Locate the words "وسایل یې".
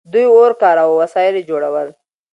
1.01-1.43